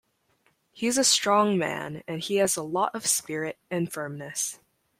[0.71, 4.57] He is a strong man, and he has a lot of spirit and firmness.